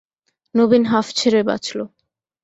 [0.55, 1.79] নবীন হাঁফ ছেড়ে বাঁচল।